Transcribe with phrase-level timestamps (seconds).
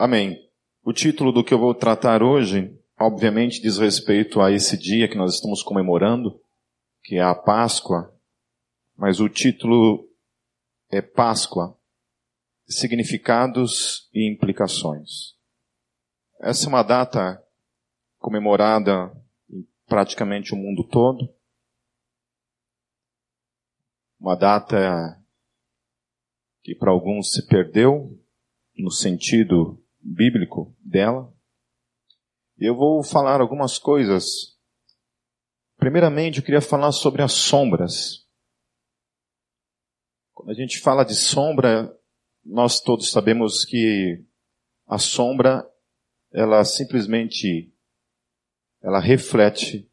[0.00, 0.50] Amém.
[0.82, 5.14] O título do que eu vou tratar hoje, obviamente, diz respeito a esse dia que
[5.14, 6.40] nós estamos comemorando,
[7.04, 8.10] que é a Páscoa,
[8.96, 10.10] mas o título
[10.88, 11.78] é Páscoa,
[12.66, 15.36] significados e implicações.
[16.40, 17.38] Essa é uma data
[18.18, 19.12] comemorada
[19.50, 21.28] em praticamente o mundo todo.
[24.18, 25.22] Uma data
[26.62, 28.18] que para alguns se perdeu
[28.78, 31.32] no sentido bíblico dela.
[32.58, 34.58] Eu vou falar algumas coisas.
[35.76, 38.26] Primeiramente, eu queria falar sobre as sombras.
[40.34, 41.96] Quando a gente fala de sombra,
[42.44, 44.24] nós todos sabemos que
[44.86, 45.66] a sombra,
[46.32, 47.72] ela simplesmente,
[48.82, 49.90] ela reflete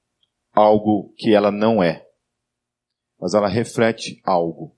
[0.52, 2.06] algo que ela não é.
[3.20, 4.78] Mas ela reflete algo.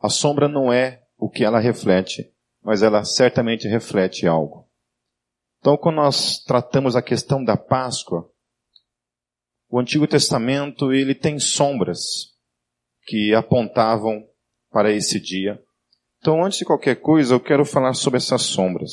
[0.00, 2.32] A sombra não é o que ela reflete
[2.68, 4.67] mas ela certamente reflete algo.
[5.60, 8.30] Então, quando nós tratamos a questão da Páscoa,
[9.68, 12.32] o Antigo Testamento ele tem sombras
[13.06, 14.26] que apontavam
[14.70, 15.62] para esse dia.
[16.18, 18.92] Então, antes de qualquer coisa, eu quero falar sobre essas sombras.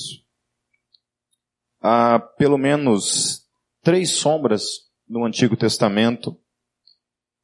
[1.82, 3.46] Há pelo menos
[3.82, 4.64] três sombras
[5.08, 6.40] no Antigo Testamento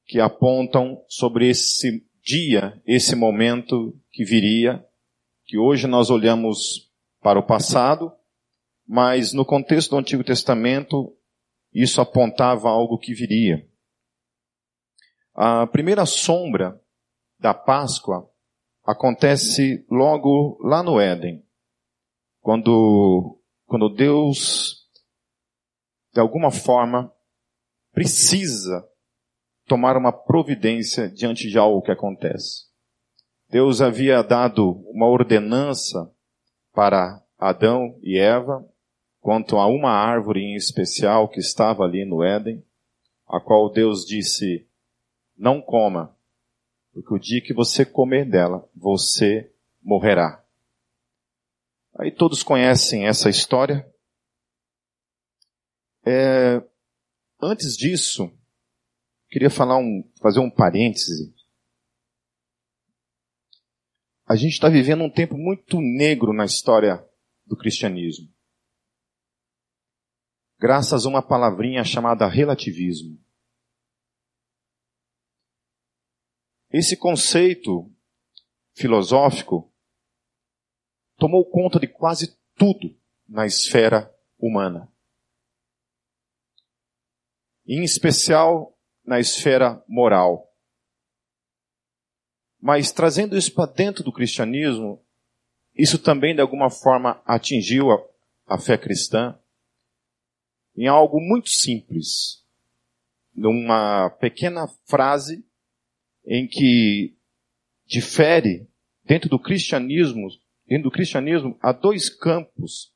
[0.05, 4.85] que apontam sobre esse dia, esse momento que viria
[5.45, 6.89] que hoje nós olhamos
[7.21, 8.11] para o passado,
[8.87, 11.15] mas no contexto do Antigo Testamento,
[11.73, 13.67] isso apontava algo que viria.
[15.33, 16.79] A primeira sombra
[17.39, 18.29] da Páscoa
[18.83, 21.45] acontece logo lá no Éden,
[22.41, 24.89] quando, quando Deus,
[26.13, 27.11] de alguma forma,
[27.93, 28.87] precisa
[29.65, 32.69] tomar uma providência diante de algo que acontece.
[33.49, 36.13] Deus havia dado uma ordenança
[36.73, 38.65] para Adão e Eva
[39.21, 42.61] quanto a uma árvore em especial que estava ali no Éden,
[43.25, 44.67] a qual Deus disse:
[45.37, 46.13] Não coma,
[46.91, 49.49] porque o dia que você comer dela, você
[49.81, 50.43] morrerá.
[51.97, 53.89] Aí todos conhecem essa história.
[56.05, 56.61] É,
[57.41, 58.29] antes disso,
[59.29, 61.33] queria falar um, fazer um parêntese
[64.31, 67.05] a gente está vivendo um tempo muito negro na história
[67.45, 68.30] do cristianismo.
[70.61, 73.19] Graças a uma palavrinha chamada relativismo.
[76.69, 77.91] Esse conceito
[78.75, 79.73] filosófico
[81.17, 82.95] tomou conta de quase tudo
[83.27, 84.87] na esfera humana.
[87.65, 90.55] Em especial na esfera moral.
[92.59, 95.03] Mas trazendo isso para dentro do cristianismo,
[95.73, 97.97] isso também de alguma forma atingiu a,
[98.45, 99.40] a fé cristã
[100.81, 102.43] em algo muito simples,
[103.35, 105.45] numa pequena frase
[106.25, 107.15] em que
[107.85, 108.67] difere
[109.05, 110.27] dentro do cristianismo,
[110.65, 112.91] dentro do cristianismo há dois campos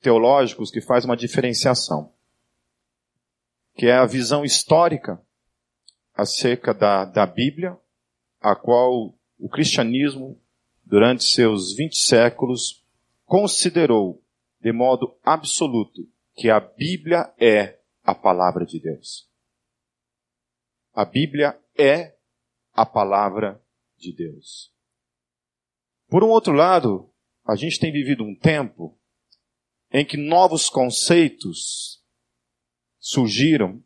[0.00, 2.14] teológicos que faz uma diferenciação,
[3.74, 5.20] que é a visão histórica
[6.14, 7.76] acerca da, da Bíblia
[8.40, 10.40] a qual o cristianismo,
[10.84, 12.86] durante seus 20 séculos,
[13.24, 14.22] considerou
[14.60, 19.28] de modo absoluto que a Bíblia é a palavra de Deus.
[20.92, 22.16] A Bíblia é
[22.72, 23.60] a palavra
[23.96, 24.72] de Deus.
[26.08, 27.10] Por um outro lado,
[27.44, 28.98] a gente tem vivido um tempo
[29.90, 32.04] em que novos conceitos
[32.98, 33.82] surgiram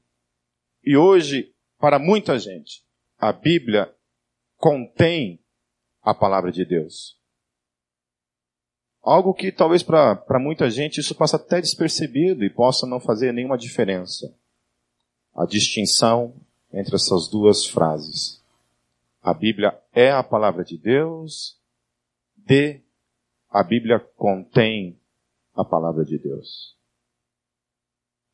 [0.82, 2.82] e hoje, para muita gente,
[3.18, 3.94] a Bíblia
[4.56, 5.44] contém
[6.00, 7.19] a palavra de Deus.
[9.02, 13.56] Algo que talvez para muita gente isso passa até despercebido e possa não fazer nenhuma
[13.56, 14.34] diferença.
[15.34, 16.34] A distinção
[16.72, 18.42] entre essas duas frases.
[19.22, 21.58] A Bíblia é a palavra de Deus,
[22.36, 22.80] de
[23.50, 24.98] a Bíblia contém
[25.54, 26.76] a palavra de Deus.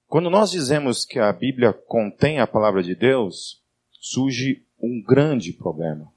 [0.06, 6.12] Quando nós dizemos que a Bíblia contém a palavra de Deus, surge um grande problema.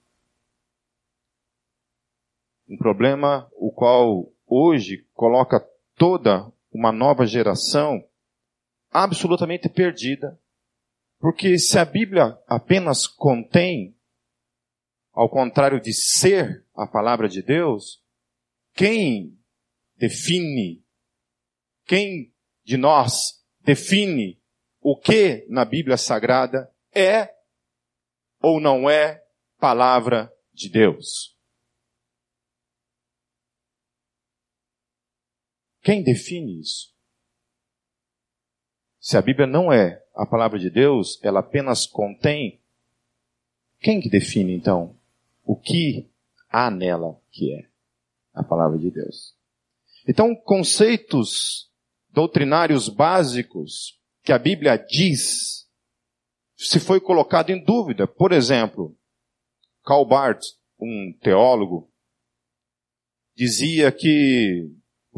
[2.67, 5.59] Um problema o qual hoje coloca
[5.95, 8.03] toda uma nova geração
[8.89, 10.39] absolutamente perdida.
[11.19, 13.95] Porque se a Bíblia apenas contém,
[15.11, 18.01] ao contrário de ser a palavra de Deus,
[18.73, 19.37] quem
[19.97, 20.83] define,
[21.85, 24.41] quem de nós define
[24.79, 27.35] o que na Bíblia Sagrada é
[28.41, 29.21] ou não é
[29.59, 31.37] palavra de Deus?
[35.81, 36.93] Quem define isso?
[38.99, 42.61] Se a Bíblia não é a palavra de Deus, ela apenas contém.
[43.79, 44.95] Quem que define então
[45.43, 46.09] o que
[46.49, 47.69] há nela que é
[48.33, 49.35] a palavra de Deus?
[50.07, 51.71] Então, conceitos
[52.09, 55.67] doutrinários básicos que a Bíblia diz
[56.57, 58.05] se foi colocado em dúvida.
[58.05, 58.97] Por exemplo,
[59.85, 60.05] Karl
[60.79, 61.91] um teólogo,
[63.35, 64.69] dizia que,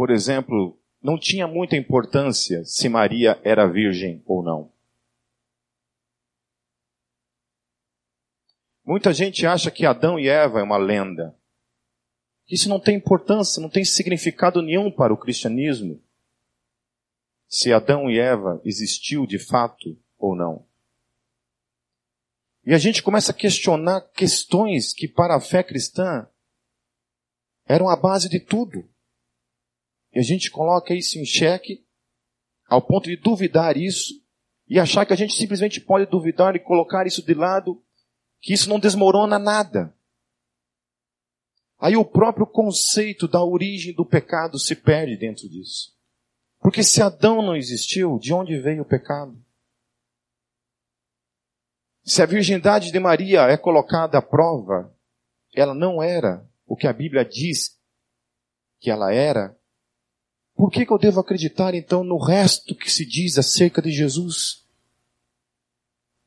[0.01, 4.73] por exemplo, não tinha muita importância se Maria era virgem ou não.
[8.83, 11.37] Muita gente acha que Adão e Eva é uma lenda.
[12.49, 16.01] Isso não tem importância, não tem significado nenhum para o cristianismo.
[17.47, 20.65] Se Adão e Eva existiu de fato ou não.
[22.65, 26.27] E a gente começa a questionar questões que para a fé cristã
[27.67, 28.89] eram a base de tudo.
[30.13, 31.85] E a gente coloca isso em xeque
[32.67, 34.21] ao ponto de duvidar isso
[34.67, 37.83] e achar que a gente simplesmente pode duvidar e colocar isso de lado,
[38.39, 39.93] que isso não desmorona nada.
[41.77, 45.97] Aí o próprio conceito da origem do pecado se perde dentro disso.
[46.59, 49.35] Porque se Adão não existiu, de onde veio o pecado?
[52.03, 54.95] Se a virgindade de Maria é colocada à prova,
[55.55, 57.79] ela não era o que a Bíblia diz
[58.79, 59.57] que ela era,
[60.61, 64.63] por que, que eu devo acreditar então no resto que se diz acerca de Jesus?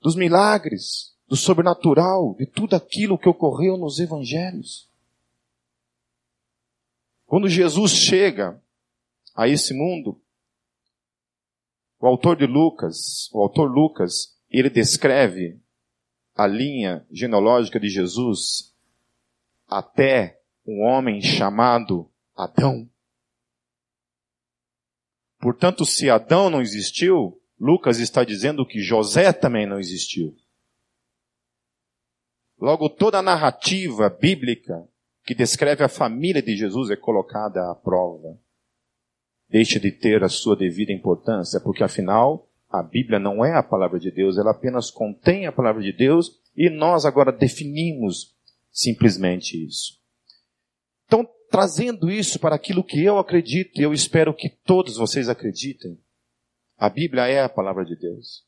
[0.00, 4.90] Dos milagres, do sobrenatural, de tudo aquilo que ocorreu nos evangelhos.
[7.24, 8.60] Quando Jesus chega
[9.36, 10.20] a esse mundo,
[12.00, 15.60] o autor de Lucas, o autor Lucas, ele descreve
[16.34, 18.74] a linha genealógica de Jesus
[19.68, 22.90] até um homem chamado Adão.
[25.44, 30.34] Portanto, se Adão não existiu, Lucas está dizendo que José também não existiu.
[32.58, 34.88] Logo, toda a narrativa bíblica
[35.22, 38.40] que descreve a família de Jesus é colocada à prova.
[39.46, 44.00] Deixa de ter a sua devida importância, porque afinal, a Bíblia não é a palavra
[44.00, 48.34] de Deus, ela apenas contém a palavra de Deus e nós agora definimos
[48.72, 50.00] simplesmente isso.
[51.04, 55.96] Então, trazendo isso para aquilo que eu acredito, e eu espero que todos vocês acreditem.
[56.76, 58.44] A Bíblia é a palavra de Deus.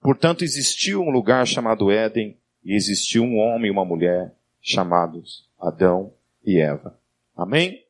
[0.00, 6.14] Portanto, existiu um lugar chamado Éden e existiu um homem e uma mulher chamados Adão
[6.44, 6.96] e Eva.
[7.34, 7.84] Amém?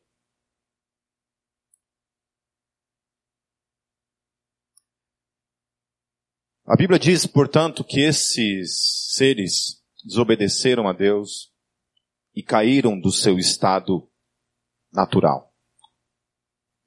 [6.65, 11.53] A Bíblia diz, portanto, que esses seres desobedeceram a Deus
[12.35, 14.09] e caíram do seu estado
[14.95, 15.53] natural,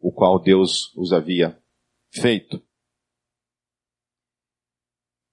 [0.01, 1.61] o qual Deus os havia
[2.11, 2.63] feito.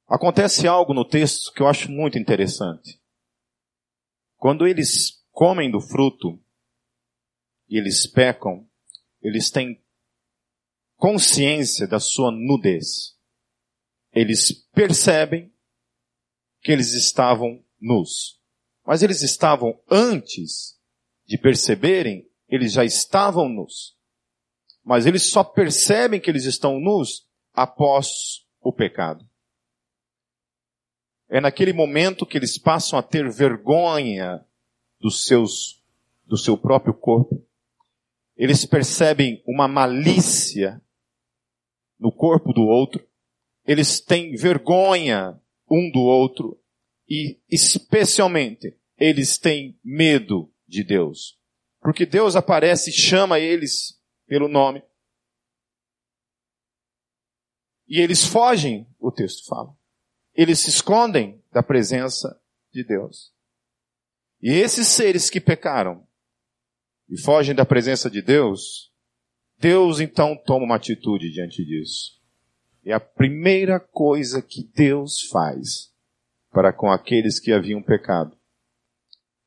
[0.08, 3.02] Acontece algo no texto que eu acho muito interessante.
[4.38, 6.40] Quando eles comem do fruto
[7.68, 8.70] e eles pecam,
[9.22, 9.84] eles têm
[10.96, 13.18] consciência da sua nudez.
[14.12, 15.54] Eles percebem
[16.62, 18.40] que eles estavam nus.
[18.86, 20.80] Mas eles estavam antes
[21.26, 23.96] de perceberem eles já estavam nus.
[24.84, 29.28] Mas eles só percebem que eles estão nus após o pecado.
[31.28, 34.46] É naquele momento que eles passam a ter vergonha
[35.00, 35.84] dos seus,
[36.26, 37.44] do seu próprio corpo.
[38.38, 40.82] Eles percebem uma malícia
[42.00, 43.08] no corpo do outro.
[43.66, 46.60] Eles têm vergonha um do outro.
[47.10, 51.40] E, especialmente, eles têm medo de Deus.
[51.86, 54.82] Porque Deus aparece e chama eles pelo nome.
[57.88, 59.72] E eles fogem, o texto fala.
[60.34, 62.42] Eles se escondem da presença
[62.74, 63.32] de Deus.
[64.42, 66.04] E esses seres que pecaram
[67.08, 68.92] e fogem da presença de Deus,
[69.60, 72.20] Deus então toma uma atitude diante disso.
[72.84, 75.94] É a primeira coisa que Deus faz
[76.50, 78.36] para com aqueles que haviam pecado.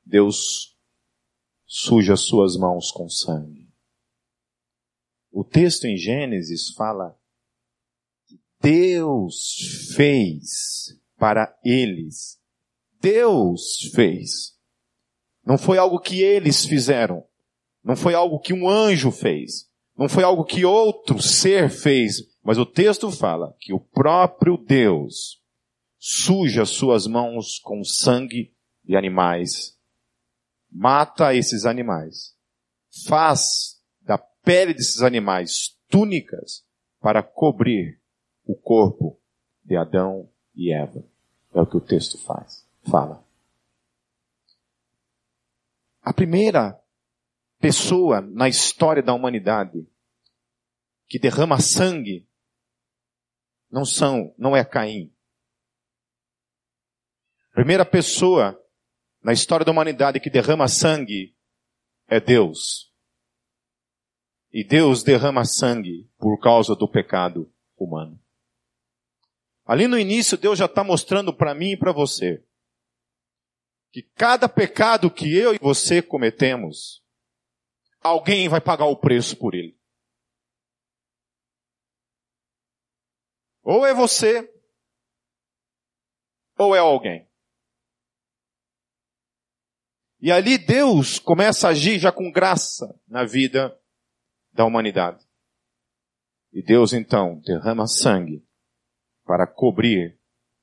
[0.07, 0.78] Deus
[1.71, 3.69] suja suas mãos com sangue.
[5.31, 7.15] O texto em Gênesis fala
[8.27, 12.41] que Deus fez para eles.
[13.03, 14.57] Deus fez.
[15.45, 17.23] Não foi algo que eles fizeram.
[17.85, 19.69] Não foi algo que um anjo fez.
[19.97, 22.23] Não foi algo que outro ser fez.
[22.43, 25.43] Mas o texto fala que o próprio Deus
[25.99, 29.78] suja suas mãos com sangue de animais
[30.71, 32.37] mata esses animais,
[33.07, 36.65] faz da pele desses animais, túnicas,
[37.01, 38.01] para cobrir
[38.45, 39.21] o corpo
[39.65, 41.05] de Adão e Eva.
[41.55, 43.25] É o que o texto faz, fala.
[46.03, 46.81] A primeira
[47.59, 49.87] pessoa na história da humanidade
[51.07, 52.29] que derrama sangue
[53.71, 55.13] não são, não é Caim.
[57.51, 58.59] A primeira pessoa
[59.23, 61.37] na história da humanidade que derrama sangue
[62.07, 62.93] é Deus.
[64.51, 68.19] E Deus derrama sangue por causa do pecado humano.
[69.65, 72.43] Ali no início, Deus já está mostrando para mim e para você
[73.91, 77.05] que cada pecado que eu e você cometemos,
[78.01, 79.79] alguém vai pagar o preço por ele.
[83.63, 84.51] Ou é você,
[86.57, 87.28] ou é alguém.
[90.21, 93.79] E ali Deus começa a agir já com graça na vida
[94.53, 95.25] da humanidade.
[96.53, 98.45] E Deus então derrama sangue
[99.25, 100.19] para cobrir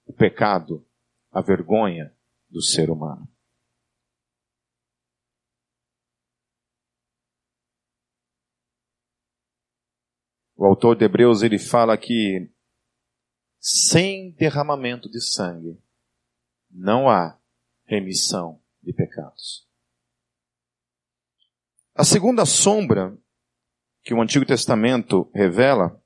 [0.06, 0.86] o pecado,
[1.32, 2.14] a vergonha
[2.50, 3.28] do ser humano.
[10.58, 12.50] O autor de Hebreus ele fala que
[13.60, 15.82] sem derramamento de sangue
[16.70, 17.40] não há
[17.86, 19.68] remissão de pecados.
[21.96, 23.18] A segunda sombra
[24.04, 26.00] que o Antigo Testamento revela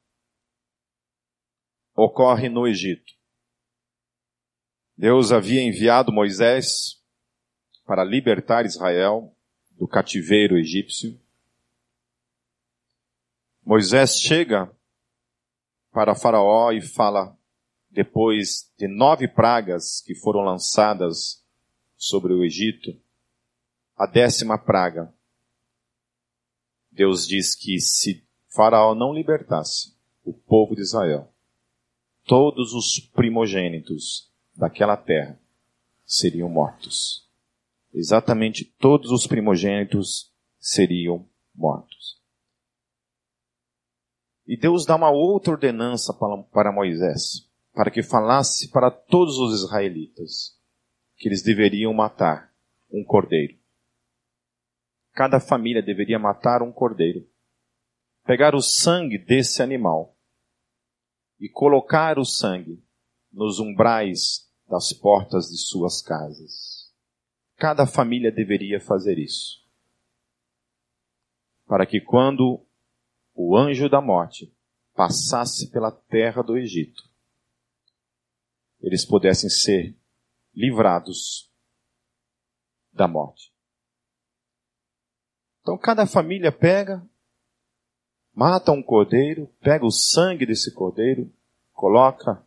[1.96, 3.14] ocorre no Egito.
[4.96, 7.04] Deus havia enviado Moisés
[7.86, 9.36] para libertar Israel
[9.72, 11.20] do cativeiro egípcio.
[13.66, 14.72] Moisés chega
[15.92, 17.38] para Faraó e fala,
[17.90, 21.44] depois de nove pragas que foram lançadas
[22.00, 22.98] sobre o Egito,
[23.98, 25.14] a décima praga,
[26.90, 31.30] Deus diz que se Faraó não libertasse o povo de Israel,
[32.24, 35.38] todos os primogênitos daquela terra
[36.06, 37.28] seriam mortos.
[37.94, 42.18] Exatamente todos os primogênitos seriam mortos.
[44.48, 50.59] E Deus dá uma outra ordenança para Moisés, para que falasse para todos os israelitas
[51.20, 52.52] que eles deveriam matar
[52.90, 53.60] um cordeiro.
[55.12, 57.30] Cada família deveria matar um cordeiro,
[58.24, 60.16] pegar o sangue desse animal
[61.38, 62.82] e colocar o sangue
[63.32, 66.94] nos umbrais das portas de suas casas.
[67.58, 69.60] Cada família deveria fazer isso.
[71.68, 72.66] Para que quando
[73.36, 74.56] o anjo da morte
[74.94, 77.04] passasse pela terra do Egito,
[78.82, 79.99] eles pudessem ser
[80.60, 81.50] livrados
[82.92, 83.54] da morte.
[85.62, 87.02] Então cada família pega
[88.34, 91.34] mata um cordeiro, pega o sangue desse cordeiro,
[91.72, 92.46] coloca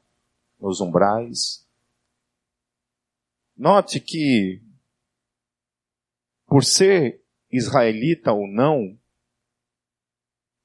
[0.61, 1.67] nos umbrais.
[3.57, 4.63] Note que,
[6.47, 8.99] por ser israelita ou não,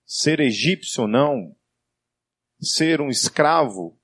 [0.05, 1.55] ser egípcio ou não,
[2.59, 3.97] ser um escravo,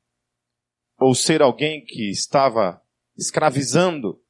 [0.97, 2.82] ou ser alguém que estava
[3.17, 4.21] escravizando,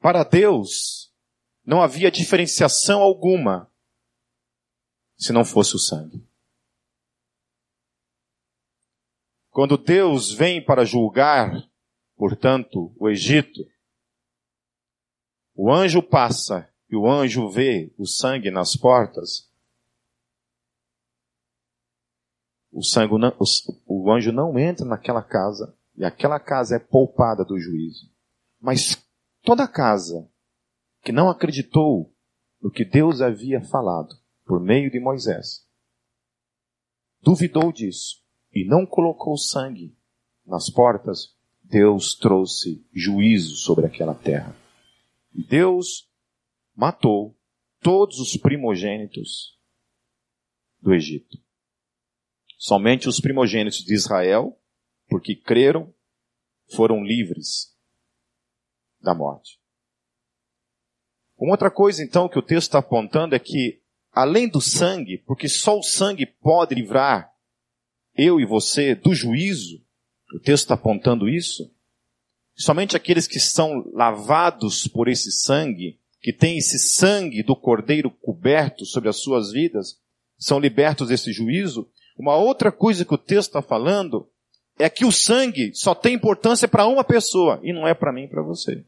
[0.00, 1.12] para Deus
[1.64, 3.70] não havia diferenciação alguma
[5.16, 6.26] se não fosse o sangue.
[9.50, 11.52] Quando Deus vem para julgar,
[12.16, 13.60] portanto, o Egito,
[15.54, 19.48] o anjo passa e o anjo vê o sangue nas portas.
[22.72, 23.44] O, sangue não, o,
[23.86, 28.10] o anjo não entra naquela casa e aquela casa é poupada do juízo.
[28.60, 29.02] Mas
[29.42, 30.28] toda casa
[31.02, 32.14] que não acreditou
[32.60, 35.66] no que Deus havia falado, por meio de Moisés,
[37.20, 38.22] duvidou disso
[38.52, 39.96] e não colocou sangue
[40.46, 44.54] nas portas, Deus trouxe juízo sobre aquela terra.
[45.32, 46.08] Deus
[46.74, 47.36] matou
[47.80, 49.58] todos os primogênitos
[50.80, 51.38] do Egito.
[52.58, 54.58] Somente os primogênitos de Israel,
[55.12, 55.92] porque creram,
[56.74, 57.76] foram livres
[59.00, 59.60] da morte.
[61.36, 63.80] Uma outra coisa, então, que o texto está apontando é que
[64.12, 67.30] além do sangue, porque só o sangue pode livrar
[68.14, 69.82] eu e você do juízo,
[70.34, 71.70] o texto está apontando isso.
[72.54, 78.86] Somente aqueles que são lavados por esse sangue, que têm esse sangue do cordeiro coberto
[78.86, 80.00] sobre as suas vidas,
[80.38, 81.90] são libertos desse juízo.
[82.16, 84.28] Uma outra coisa que o texto está falando
[84.78, 88.24] é que o sangue só tem importância para uma pessoa e não é para mim
[88.24, 88.84] e para você.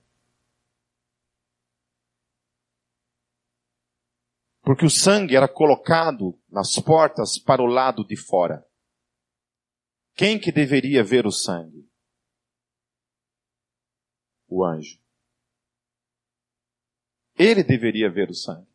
[4.62, 8.66] Porque o sangue era colocado nas portas para o lado de fora.
[10.14, 11.86] Quem que deveria ver o sangue?
[14.48, 14.98] O anjo.
[17.36, 18.72] Ele deveria ver o sangue.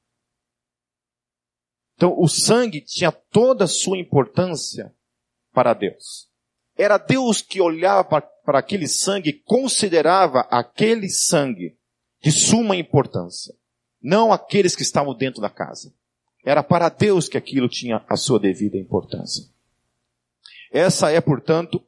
[1.96, 4.96] Então, o sangue tinha toda a sua importância
[5.52, 6.29] para Deus.
[6.80, 11.78] Era Deus que olhava para, aquele sangue e considerava aquele sangue
[12.22, 13.54] de suma importância.
[14.02, 15.94] Não aqueles que estavam dentro da casa.
[16.42, 19.44] Era para Deus que aquilo tinha a sua devida importância.
[20.72, 21.86] Essa é, portanto,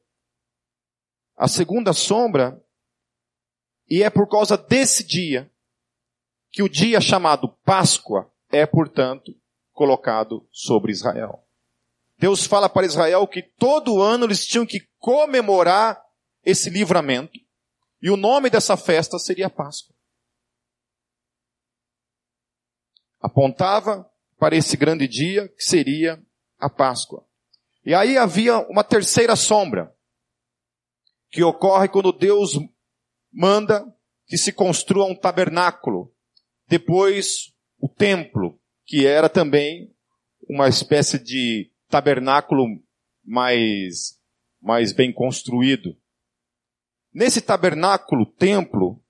[1.37, 2.61] a segunda sombra,
[3.89, 5.49] e é por causa desse dia
[6.51, 9.33] que o dia chamado Páscoa é, portanto,
[9.71, 11.40] colocado sobre Israel.
[12.21, 15.99] Deus fala para Israel que todo ano eles tinham que comemorar
[16.43, 17.39] esse livramento.
[17.99, 19.95] E o nome dessa festa seria Páscoa.
[23.19, 26.23] Apontava para esse grande dia que seria
[26.59, 27.25] a Páscoa.
[27.83, 29.91] E aí havia uma terceira sombra,
[31.31, 32.51] que ocorre quando Deus
[33.33, 33.83] manda
[34.27, 36.13] que se construa um tabernáculo,
[36.67, 39.91] depois o templo, que era também
[40.47, 42.65] uma espécie de tabernáculo
[43.23, 44.19] mais,
[44.61, 45.95] mais bem construído.
[47.13, 49.03] Nesse tabernáculo, templo,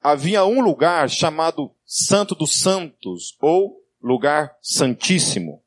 [0.00, 5.64] havia um lugar chamado Santo dos Santos, ou lugar santíssimo.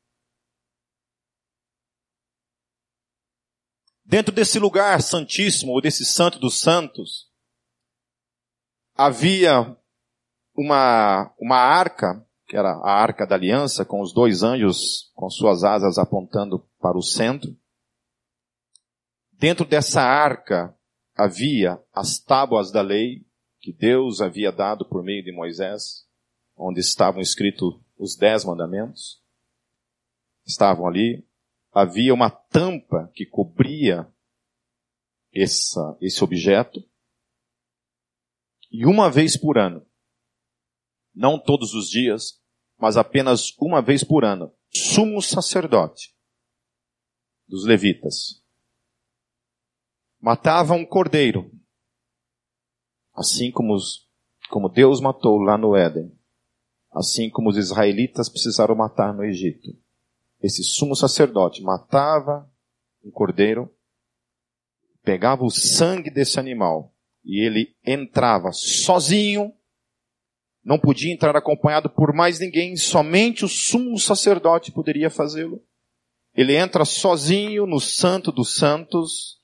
[4.04, 7.28] Dentro desse lugar santíssimo, ou desse Santo dos Santos,
[8.94, 9.76] havia
[10.54, 15.62] uma, uma arca que era a arca da aliança, com os dois anjos com suas
[15.62, 17.56] asas apontando para o centro.
[19.30, 20.76] Dentro dessa arca
[21.14, 23.24] havia as tábuas da lei
[23.60, 26.08] que Deus havia dado por meio de Moisés,
[26.56, 29.22] onde estavam escritos os dez mandamentos.
[30.44, 31.24] Estavam ali.
[31.70, 34.12] Havia uma tampa que cobria
[35.32, 36.82] essa, esse objeto.
[38.72, 39.86] E uma vez por ano,
[41.14, 42.39] não todos os dias,
[42.80, 46.14] mas apenas uma vez por ano, sumo sacerdote
[47.46, 48.42] dos levitas.
[50.20, 51.50] Matava um cordeiro,
[53.14, 54.08] assim como, os,
[54.48, 56.16] como Deus matou lá no Éden,
[56.92, 59.76] assim como os israelitas precisaram matar no Egito.
[60.42, 62.50] Esse sumo sacerdote matava
[63.04, 63.70] um cordeiro,
[65.02, 69.54] pegava o sangue desse animal e ele entrava sozinho
[70.64, 75.62] não podia entrar acompanhado por mais ninguém, somente o sumo sacerdote poderia fazê-lo.
[76.34, 79.40] Ele entra sozinho no Santo dos Santos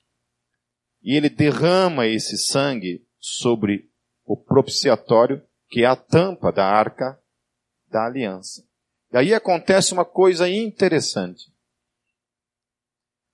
[1.01, 3.89] e ele derrama esse sangue sobre
[4.25, 7.19] o propiciatório, que é a tampa da arca
[7.89, 8.65] da aliança.
[9.11, 11.51] E aí acontece uma coisa interessante.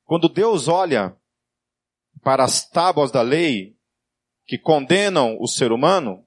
[0.06, 1.16] Quando Deus olha
[2.22, 3.76] para as tábuas da lei
[4.46, 6.26] que condenam o ser humano,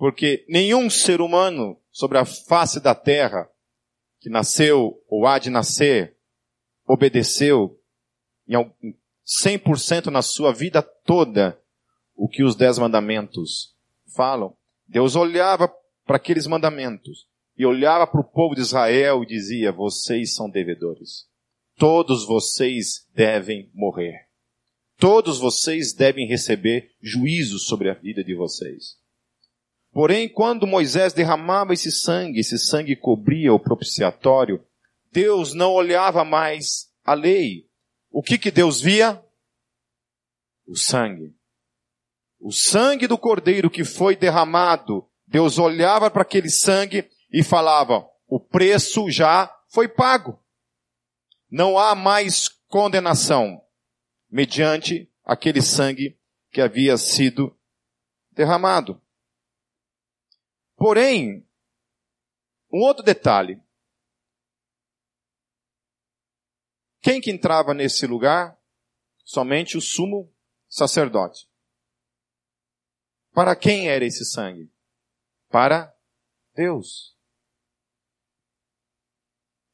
[0.00, 3.46] porque nenhum ser humano sobre a face da terra
[4.18, 6.16] que nasceu ou há de nascer
[6.86, 7.78] obedeceu
[8.48, 8.54] em
[9.44, 11.60] 100% na sua vida toda
[12.16, 13.76] o que os dez mandamentos
[14.16, 14.56] falam.
[14.88, 15.70] Deus olhava
[16.06, 21.28] para aqueles mandamentos e olhava para o povo de Israel e dizia: vocês são devedores.
[21.76, 24.30] Todos vocês devem morrer.
[24.96, 28.98] Todos vocês devem receber juízo sobre a vida de vocês.
[29.92, 34.64] Porém, quando Moisés derramava esse sangue, esse sangue cobria o propiciatório,
[35.10, 37.68] Deus não olhava mais a lei.
[38.10, 39.22] O que que Deus via?
[40.66, 41.34] O sangue.
[42.38, 48.38] O sangue do cordeiro que foi derramado, Deus olhava para aquele sangue e falava, o
[48.38, 50.40] preço já foi pago.
[51.50, 53.60] Não há mais condenação
[54.30, 56.16] mediante aquele sangue
[56.52, 57.56] que havia sido
[58.32, 59.00] derramado.
[60.80, 61.46] Porém,
[62.72, 63.62] um outro detalhe.
[67.02, 68.58] Quem que entrava nesse lugar?
[69.22, 70.34] Somente o sumo
[70.70, 71.46] sacerdote.
[73.34, 74.72] Para quem era esse sangue?
[75.50, 75.94] Para
[76.54, 77.14] Deus.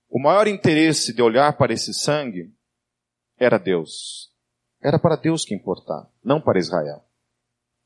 [0.08, 2.52] O maior interesse de olhar para esse sangue
[3.36, 4.34] era Deus.
[4.80, 7.08] Era para Deus que importava, não para Israel.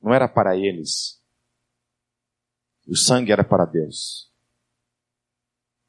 [0.01, 1.20] Não era para eles.
[2.87, 4.31] O sangue era para Deus.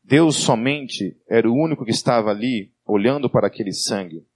[0.03, 4.27] Deus somente era o único que estava ali olhando para aquele sangue.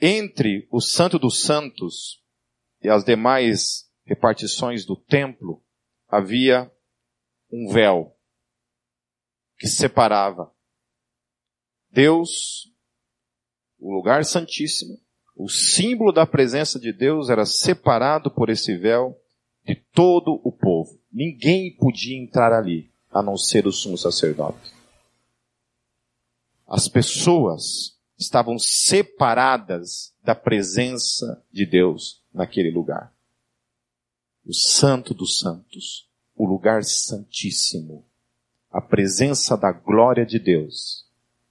[0.00, 2.22] Entre o Santo dos Santos
[2.82, 5.62] e as demais repartições do templo
[6.08, 6.70] havia
[7.50, 8.16] um véu.
[9.58, 10.52] que separava
[11.90, 12.72] Deus,
[13.78, 14.98] o lugar santíssimo,
[15.36, 19.14] o símbolo da presença de Deus era separado por esse véu
[19.62, 21.01] de todo o povo.
[21.12, 24.72] Ninguém podia entrar ali, a não ser o sumo sacerdote.
[26.66, 33.12] As pessoas estavam separadas da presença de Deus naquele lugar.
[34.44, 38.06] O Santo dos Santos, o lugar santíssimo,
[38.70, 41.06] a presença da glória de Deus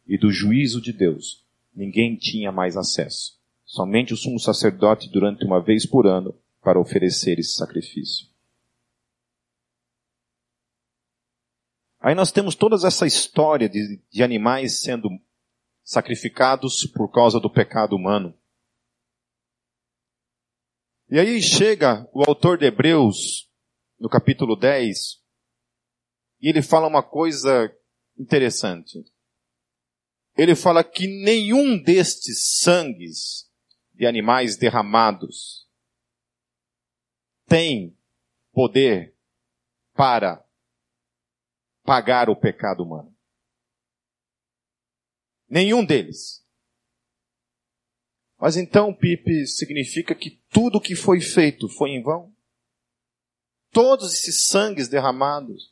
[0.08, 3.39] e do juízo de Deus, ninguém tinha mais acesso.
[3.63, 8.31] Somente o sumo sacerdote durante uma vez por ano para oferecer esse sacrifício.
[12.02, 15.08] Aí nós temos toda essa história de, de animais sendo
[15.84, 18.36] sacrificados por causa do pecado humano.
[21.10, 23.52] E aí chega o autor de Hebreus,
[24.00, 25.22] no capítulo 10,
[26.42, 27.72] e ele fala uma coisa
[28.18, 29.04] interessante.
[30.36, 33.48] Ele fala que nenhum destes sangues
[33.94, 35.70] de animais derramados
[37.46, 37.96] tem
[38.52, 39.16] poder
[39.94, 40.44] para
[41.84, 43.15] pagar o pecado humano.
[45.50, 46.46] Nenhum deles.
[48.39, 52.34] Mas então, Pipe, significa que tudo que foi feito foi em vão?
[53.72, 55.72] Todos esses sangues derramados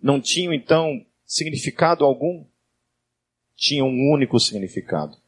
[0.00, 2.46] não tinham então significado algum?
[3.56, 5.20] Tinham um único significado.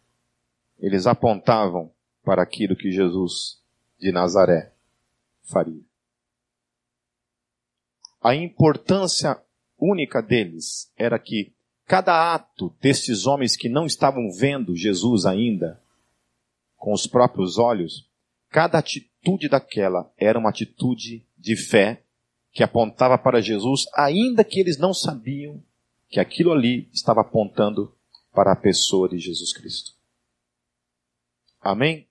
[0.79, 3.61] Eles apontavam para aquilo que Jesus
[3.99, 4.73] de Nazaré
[5.43, 5.83] faria.
[8.21, 9.41] A importância
[9.83, 11.53] única deles era que
[11.87, 15.83] cada ato desses homens que não estavam vendo Jesus ainda
[16.77, 18.09] com os próprios olhos,
[18.49, 22.03] cada atitude daquela era uma atitude de fé
[22.53, 25.62] que apontava para Jesus, ainda que eles não sabiam
[26.09, 27.95] que aquilo ali estava apontando
[28.33, 29.92] para a pessoa de Jesus Cristo.
[31.61, 32.07] Amém?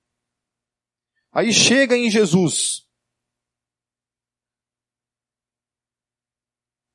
[1.31, 2.87] Aí chega em Jesus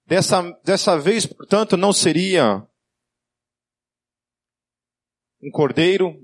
[0.07, 2.65] Dessa, dessa vez, portanto, não seria
[5.43, 6.15] um cordeiro,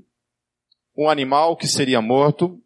[0.97, 2.63] um animal que seria morto.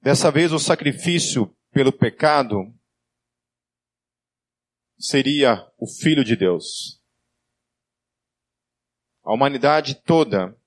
[0.00, 2.74] Dessa vez o sacrifício pelo pecado
[4.98, 6.98] seria o Filho de Deus.
[9.22, 10.58] A humanidade toda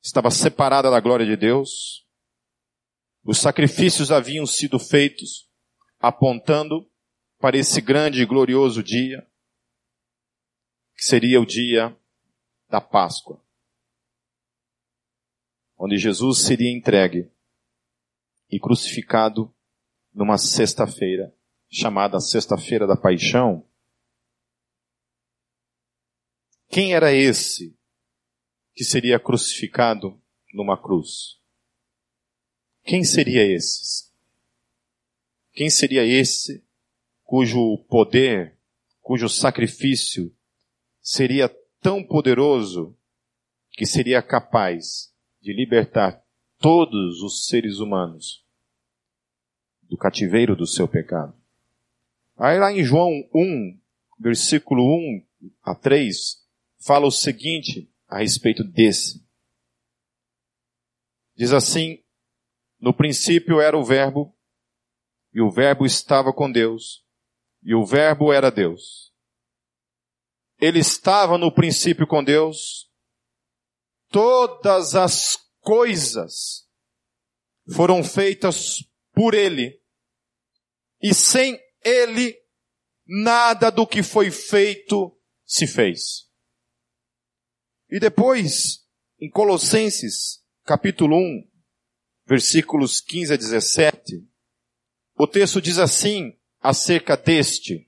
[0.00, 2.06] estava separada da glória de Deus.
[3.24, 5.50] Os sacrifícios haviam sido feitos
[5.98, 6.88] apontando
[7.46, 9.24] para esse grande e glorioso dia,
[10.96, 11.96] que seria o dia
[12.68, 13.40] da Páscoa,
[15.78, 17.30] onde Jesus seria entregue
[18.50, 19.54] e crucificado
[20.12, 21.32] numa sexta-feira,
[21.70, 23.64] chamada Sexta-feira da Paixão.
[26.68, 27.78] Quem era esse
[28.74, 30.20] que seria crucificado
[30.52, 31.40] numa cruz?
[32.82, 34.10] Quem seria esse?
[35.52, 36.65] Quem seria esse
[37.26, 38.56] cujo poder,
[39.02, 40.34] cujo sacrifício
[41.02, 41.48] seria
[41.80, 42.96] tão poderoso
[43.72, 45.12] que seria capaz
[45.42, 46.24] de libertar
[46.58, 48.44] todos os seres humanos
[49.82, 51.34] do cativeiro do seu pecado.
[52.36, 53.78] Aí lá em João 1,
[54.18, 55.26] versículo 1
[55.62, 56.44] a 3,
[56.78, 59.24] fala o seguinte a respeito desse.
[61.34, 62.02] Diz assim,
[62.80, 64.34] no princípio era o verbo,
[65.32, 67.05] e o verbo estava com Deus,
[67.66, 69.12] e o Verbo era Deus.
[70.60, 72.88] Ele estava no princípio com Deus.
[74.08, 76.64] Todas as coisas
[77.74, 79.82] foram feitas por Ele.
[81.02, 82.38] E sem Ele,
[83.04, 86.30] nada do que foi feito se fez.
[87.90, 88.86] E depois,
[89.20, 91.50] em Colossenses, capítulo 1,
[92.26, 94.24] versículos 15 a 17,
[95.16, 96.35] o texto diz assim,
[96.66, 97.86] acerca deste,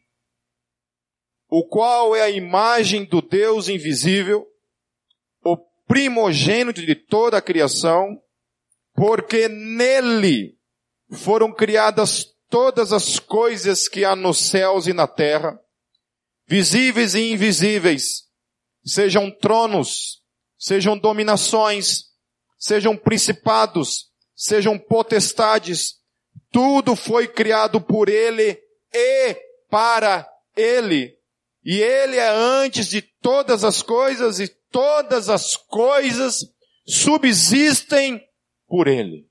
[1.48, 4.46] o qual é a imagem do Deus invisível,
[5.42, 5.56] o
[5.88, 8.22] primogênito de toda a criação,
[8.94, 10.56] porque nele
[11.10, 15.58] foram criadas todas as coisas que há nos céus e na terra,
[16.46, 18.28] visíveis e invisíveis,
[18.84, 20.22] sejam tronos,
[20.56, 22.04] sejam dominações,
[22.56, 25.96] sejam principados, sejam potestades,
[26.52, 29.34] tudo foi criado por ele e
[29.68, 31.16] para Ele.
[31.64, 36.40] E Ele é antes de todas as coisas e todas as coisas
[36.86, 38.20] subsistem
[38.66, 39.28] por Ele.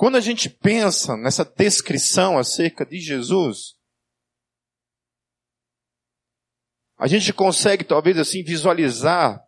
[0.00, 3.74] Quando a gente pensa nessa descrição acerca de Jesus,
[6.96, 9.42] a gente consegue talvez assim visualizar.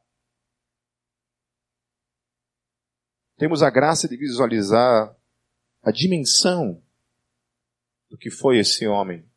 [3.43, 5.19] Temos a graça de visualizar
[5.83, 6.81] a dimensão
[8.09, 9.29] do que foi esse homem,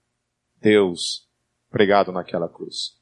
[0.62, 1.28] Deus,
[1.72, 3.02] pregado naquela cruz.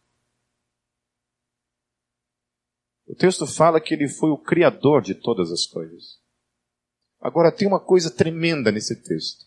[3.05, 6.21] O texto fala que ele foi o criador de todas as coisas.
[7.19, 9.45] Agora tem uma coisa tremenda nesse texto.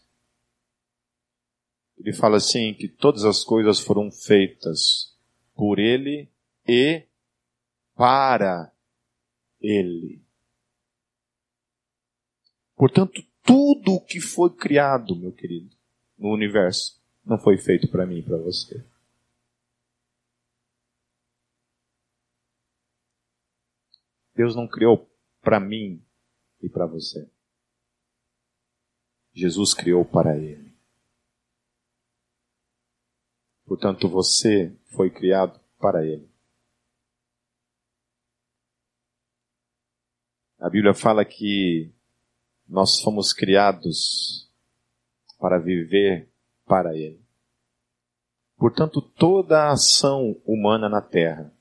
[1.97, 5.17] Ele fala assim que todas as coisas foram feitas
[5.55, 6.31] por ele
[6.69, 7.07] e
[7.95, 8.71] para
[9.59, 10.26] ele.
[12.77, 15.75] Portanto, tudo o que foi criado, meu querido,
[16.19, 18.85] no universo, não foi feito para mim e para você.
[24.35, 25.11] Deus não criou
[25.41, 26.05] para mim
[26.61, 27.27] e para você.
[29.33, 30.77] Jesus criou para ele.
[33.65, 36.29] Portanto, você foi criado para ele.
[40.59, 41.93] A Bíblia fala que
[42.69, 44.51] nós fomos criados
[45.39, 46.29] para viver
[46.67, 47.21] para ele.
[48.57, 51.53] Portanto, toda a ação humana na terra,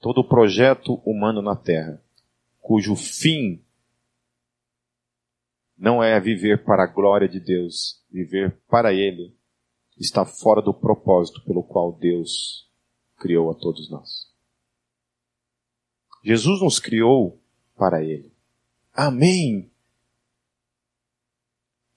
[0.00, 2.02] todo o projeto humano na terra,
[2.60, 3.62] cujo fim
[5.82, 9.36] não é viver para a glória de Deus, viver para Ele,
[9.98, 12.70] está fora do propósito pelo qual Deus
[13.16, 14.30] criou a todos nós.
[16.22, 17.42] Jesus nos criou
[17.76, 18.32] para Ele.
[18.92, 19.71] Amém.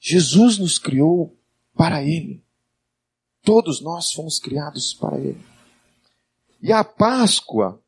[0.07, 1.35] Jesus nos criou
[1.73, 2.45] para Ele.
[3.41, 5.43] Todos nós fomos criados para Ele.
[6.61, 7.83] E a Páscoa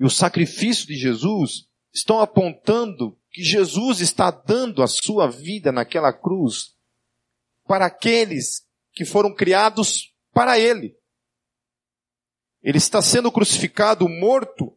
[0.00, 6.12] e o sacrifício de Jesus estão apontando que Jesus está dando a sua vida naquela
[6.12, 6.74] cruz
[7.68, 10.96] para aqueles que foram criados para Ele.
[12.64, 14.76] Ele está sendo crucificado, morto,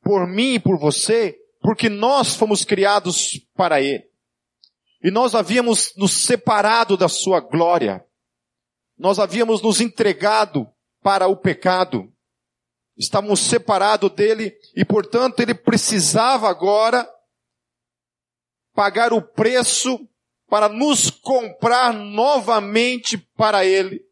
[0.00, 4.09] por mim e por você, porque nós fomos criados para Ele.
[5.02, 8.04] E nós havíamos nos separado da Sua glória.
[8.98, 10.68] Nós havíamos nos entregado
[11.02, 12.12] para o pecado.
[12.96, 17.08] Estávamos separados dele e, portanto, ele precisava agora
[18.74, 19.98] pagar o preço
[20.48, 24.04] para nos comprar novamente para Ele.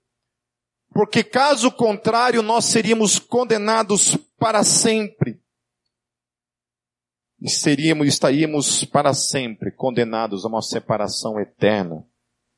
[0.92, 5.38] Porque caso contrário, nós seríamos condenados para sempre.
[7.40, 12.06] E seríamos, estaríamos para sempre condenados a uma separação eterna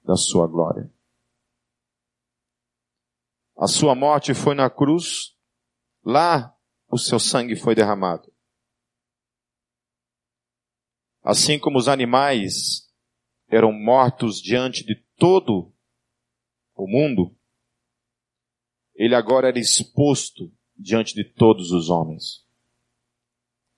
[0.03, 0.91] da sua glória.
[3.57, 5.37] A sua morte foi na cruz,
[6.03, 6.57] lá
[6.89, 8.33] o seu sangue foi derramado.
[11.23, 12.91] Assim como os animais
[13.49, 15.75] eram mortos diante de todo
[16.75, 17.37] o mundo,
[18.95, 22.47] ele agora era exposto diante de todos os homens.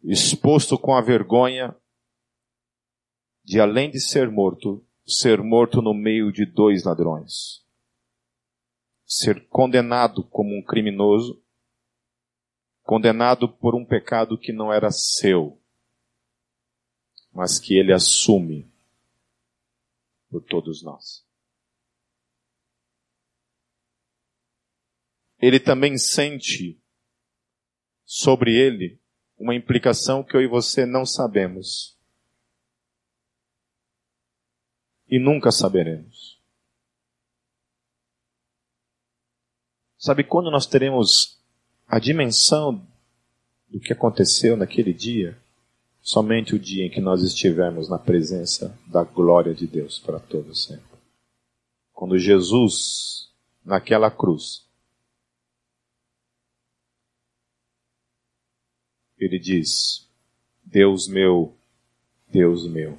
[0.05, 1.77] Exposto com a vergonha
[3.45, 7.65] de, além de ser morto, ser morto no meio de dois ladrões.
[9.05, 11.43] Ser condenado como um criminoso,
[12.83, 15.62] condenado por um pecado que não era seu
[17.33, 18.71] mas que ele assume
[20.29, 21.27] por todos nós.
[25.38, 26.81] Ele também sente
[28.05, 29.02] sobre ele
[29.43, 31.99] uma implicação que eu e você não sabemos.
[35.09, 36.41] E nunca saberemos.
[39.99, 41.41] Sabe quando nós teremos
[41.89, 42.87] a dimensão
[43.69, 45.37] do que aconteceu naquele dia?
[46.01, 50.55] Somente o dia em que nós estivermos na presença da glória de Deus para todo
[50.55, 50.99] sempre.
[51.93, 53.29] Quando Jesus,
[53.65, 54.69] naquela cruz,
[59.25, 60.09] ele diz:
[60.65, 61.57] Deus meu,
[62.29, 62.99] Deus meu,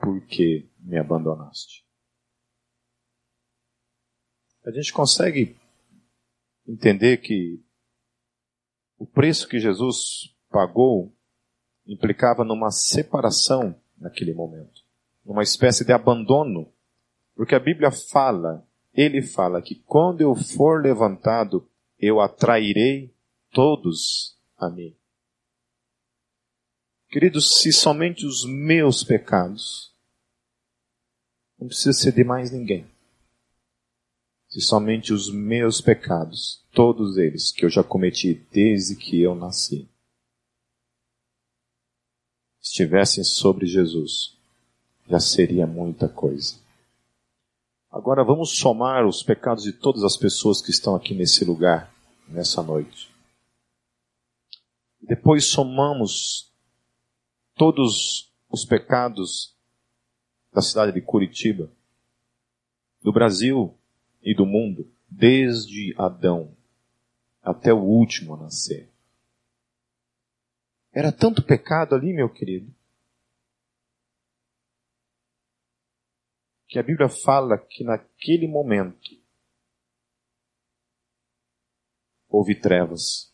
[0.00, 1.84] por que me abandonaste?
[4.64, 5.56] A gente consegue
[6.66, 7.60] entender que
[8.98, 11.12] o preço que Jesus pagou
[11.86, 14.82] implicava numa separação naquele momento,
[15.24, 16.72] numa espécie de abandono,
[17.34, 21.68] porque a Bíblia fala, ele fala que quando eu for levantado,
[21.98, 23.12] eu atrairei
[23.50, 24.96] todos a mim.
[27.08, 29.92] Queridos, se somente os meus pecados,
[31.58, 32.90] não precisa ser de mais ninguém.
[34.48, 39.88] Se somente os meus pecados, todos eles que eu já cometi desde que eu nasci,
[42.62, 44.36] estivessem sobre Jesus,
[45.06, 46.54] já seria muita coisa.
[47.90, 51.94] Agora vamos somar os pecados de todas as pessoas que estão aqui nesse lugar,
[52.26, 53.11] nessa noite.
[55.02, 56.52] Depois somamos
[57.54, 59.56] todos os pecados
[60.52, 61.72] da cidade de Curitiba,
[63.02, 63.76] do Brasil
[64.22, 66.56] e do mundo, desde Adão
[67.42, 68.88] até o último a nascer.
[70.92, 72.72] Era tanto pecado ali, meu querido,
[76.68, 79.10] que a Bíblia fala que naquele momento
[82.28, 83.31] houve trevas.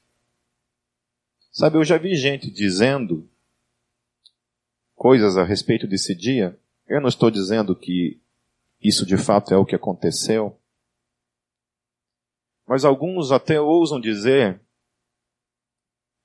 [1.59, 3.29] Sabe, eu já vi gente dizendo
[4.95, 6.57] coisas a respeito desse dia.
[6.87, 8.23] Eu não estou dizendo que
[8.81, 10.57] isso de fato é o que aconteceu.
[12.65, 14.61] Mas alguns até ousam dizer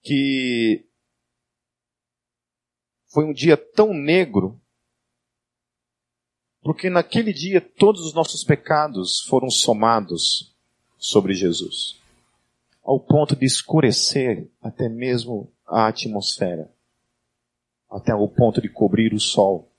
[0.03, 0.85] que
[3.11, 4.61] foi um dia tão negro,
[6.61, 10.55] porque naquele dia todos os nossos pecados foram somados
[10.99, 11.99] sobre Jesus,
[12.83, 16.71] ao ponto de escurecer até mesmo a atmosfera,
[17.89, 19.71] até o ponto de cobrir o sol,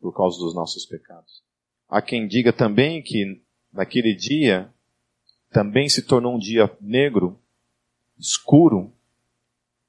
[0.00, 1.42] por causa dos nossos pecados.
[1.88, 4.72] Há quem diga também que naquele dia
[5.50, 7.40] também se tornou um dia negro,
[8.18, 8.92] escuro,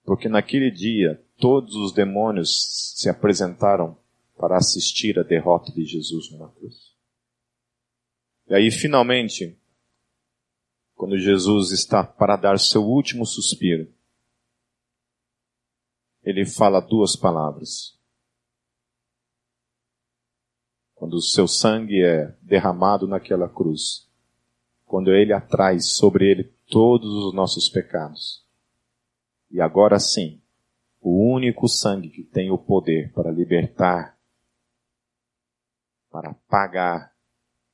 [0.03, 3.97] porque naquele dia todos os demônios se apresentaram
[4.37, 6.93] para assistir a derrota de Jesus na cruz.
[8.47, 9.57] E aí, finalmente,
[10.95, 13.93] quando Jesus está para dar seu último suspiro,
[16.23, 17.99] ele fala duas palavras.
[20.95, 24.09] Quando o seu sangue é derramado naquela cruz,
[24.85, 28.43] quando ele atrai sobre ele todos os nossos pecados.
[29.51, 30.41] E agora sim,
[31.01, 34.17] o único sangue que tem o poder para libertar,
[36.09, 37.13] para pagar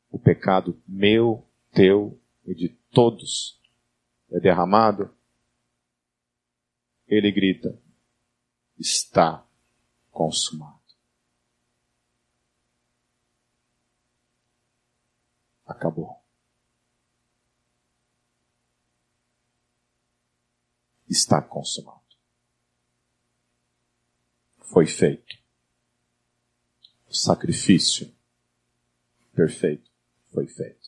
[0.09, 3.59] o pecado meu, teu e de todos
[4.31, 5.15] é derramado,
[7.07, 7.81] ele grita:
[8.77, 9.45] está
[10.11, 10.79] consumado.
[15.65, 16.21] Acabou.
[21.11, 21.99] está consumado.
[24.61, 25.37] Foi feito.
[27.07, 28.15] O sacrifício
[29.33, 29.91] perfeito
[30.31, 30.80] foi feito.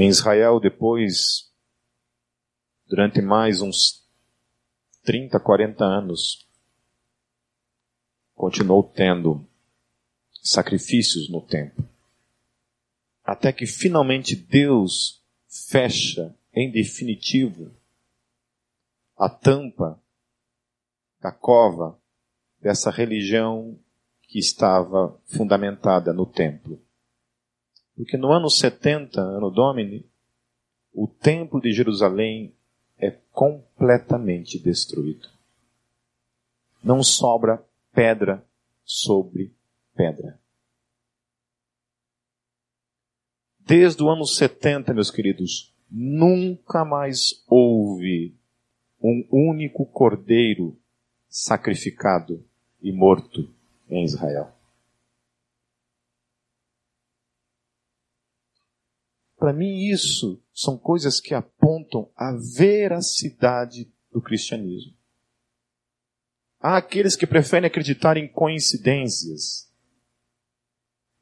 [0.00, 1.52] Em Israel, depois,
[2.86, 4.02] durante mais uns
[5.02, 6.48] 30, 40 anos,
[8.34, 9.46] continuou tendo
[10.42, 11.86] sacrifícios no templo.
[13.22, 17.70] Até que finalmente Deus fecha em definitivo
[19.18, 20.02] a tampa
[21.20, 22.00] da cova
[22.58, 23.78] dessa religião
[24.22, 26.82] que estava fundamentada no templo.
[28.02, 30.06] Porque no ano 70, ano Domini,
[30.92, 32.54] o templo de Jerusalém
[32.98, 35.28] é completamente destruído.
[36.82, 38.44] Não sobra pedra
[38.84, 39.54] sobre
[39.94, 40.40] pedra.
[43.70, 48.34] desde o ano 70, meus queridos, nunca mais houve
[49.00, 50.76] um único cordeiro
[51.28, 52.44] sacrificado
[52.82, 53.48] e morto
[53.88, 54.50] em Israel.
[59.40, 64.92] Para mim, isso são coisas que apontam a veracidade do cristianismo.
[66.60, 69.72] Há aqueles que preferem acreditar em coincidências.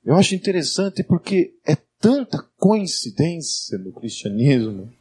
[0.04, 4.92] Eu acho interessante porque é tanta coincidência no cristianismo.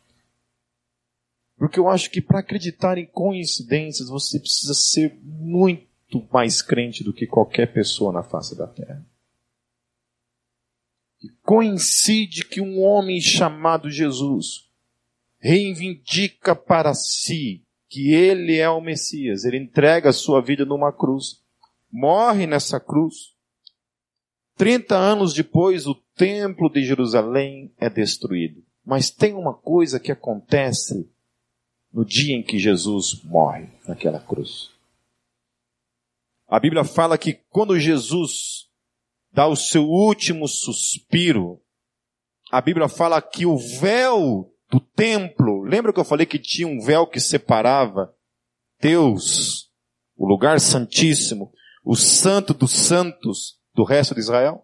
[1.57, 7.11] Porque eu acho que para acreditar em coincidências você precisa ser muito mais crente do
[7.11, 9.03] que qualquer pessoa na face da terra.
[11.47, 14.69] Coincide que um homem chamado Jesus
[15.39, 19.45] reivindica para si que ele é o Messias.
[19.45, 21.41] Ele entrega a sua vida numa cruz,
[21.89, 23.33] morre nessa cruz.
[24.57, 28.61] Trinta anos depois, o templo de Jerusalém é destruído.
[28.85, 31.09] Mas tem uma coisa que acontece
[31.93, 34.69] no dia em que Jesus morre naquela cruz.
[36.45, 38.66] A Bíblia fala que quando Jesus
[39.31, 41.61] dá o seu último suspiro,
[42.51, 46.79] a Bíblia fala que o véu do templo, lembra que eu falei que tinha um
[46.79, 48.13] véu que separava
[48.79, 49.69] Deus,
[50.15, 51.51] o lugar santíssimo,
[51.83, 54.63] o santo dos santos do resto de Israel?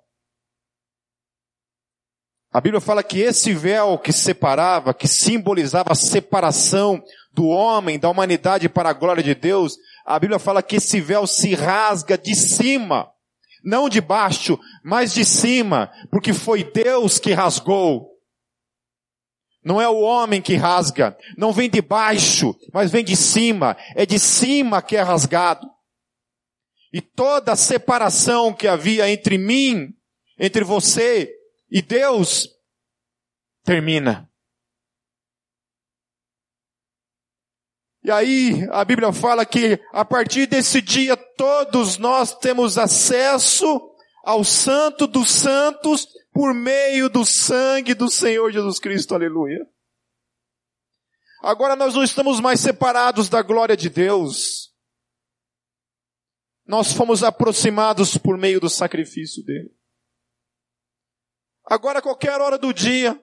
[2.52, 8.10] A Bíblia fala que esse véu que separava, que simbolizava a separação do homem, da
[8.10, 12.36] humanidade para a glória de Deus, a Bíblia fala que esse véu se rasga de
[12.36, 13.10] cima,
[13.64, 18.12] não de baixo, mas de cima, porque foi Deus que rasgou.
[19.64, 24.06] Não é o homem que rasga, não vem de baixo, mas vem de cima, é
[24.06, 25.66] de cima que é rasgado.
[26.92, 29.94] E toda a separação que havia entre mim,
[30.38, 31.34] entre você
[31.72, 32.50] e Deus,
[33.64, 34.30] termina.
[38.04, 43.82] E aí a Bíblia fala que a partir desse dia todos nós temos acesso
[44.24, 49.16] ao Santo dos Santos por meio do sangue do Senhor Jesus Cristo.
[49.16, 49.66] Aleluia.
[51.42, 54.74] Agora nós não estamos mais separados da glória de Deus.
[56.66, 59.74] Nós fomos aproximados por meio do sacrifício dele.
[61.66, 63.22] Agora, qualquer hora do dia,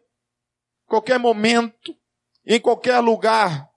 [0.87, 1.97] qualquer momento,
[2.45, 3.69] em qualquer lugar,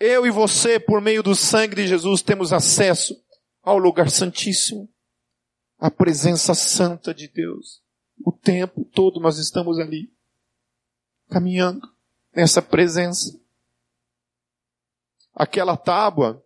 [0.00, 3.20] eu e você, por meio do sangue de Jesus, temos acesso
[3.62, 4.88] ao lugar santíssimo,
[5.78, 7.82] à presença santa de Deus.
[8.24, 10.12] O tempo todo nós estamos ali,
[11.28, 11.86] caminhando
[12.34, 13.40] nessa presença.
[15.34, 16.44] Aquela tábua,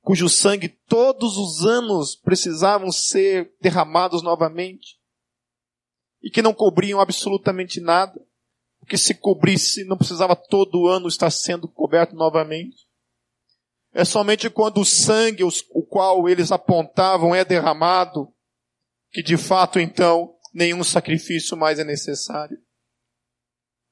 [0.00, 5.00] cujo sangue todos os anos precisavam ser derramados novamente,
[6.22, 8.20] e que não cobriam absolutamente nada
[8.82, 12.84] porque se cobrisse, não precisava todo ano estar sendo coberto novamente.
[13.94, 18.26] É somente quando o sangue, o qual eles apontavam, é derramado,
[19.12, 22.58] que de fato então nenhum sacrifício mais é necessário.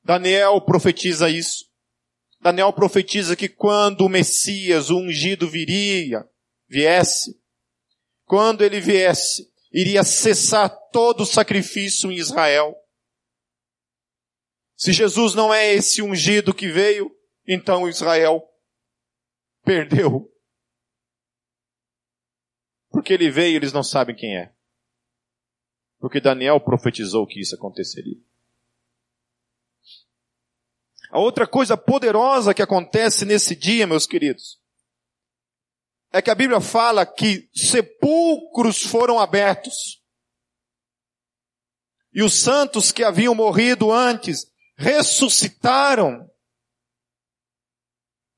[0.03, 1.66] Daniel profetiza isso.
[2.41, 6.28] Daniel profetiza que quando o Messias, o ungido, viria,
[6.68, 7.38] viesse,
[8.24, 12.74] quando ele viesse, iria cessar todo o sacrifício em Israel.
[14.81, 17.14] Se Jesus não é esse ungido que veio,
[17.47, 18.43] então Israel
[19.62, 20.35] perdeu.
[22.89, 24.55] Porque ele veio, eles não sabem quem é.
[25.99, 28.16] Porque Daniel profetizou que isso aconteceria.
[31.11, 34.59] A outra coisa poderosa que acontece nesse dia, meus queridos,
[36.11, 40.03] é que a Bíblia fala que sepulcros foram abertos.
[42.14, 44.49] E os santos que haviam morrido antes
[44.81, 46.26] ressuscitaram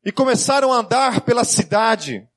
[0.05, 2.28] e começaram a andar pela cidade.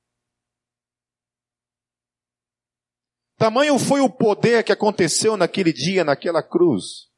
[3.36, 7.10] Tamanho foi o poder que aconteceu naquele dia, naquela cruz.